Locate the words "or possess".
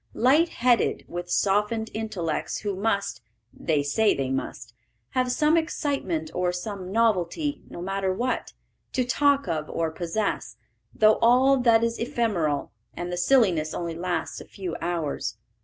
9.69-10.55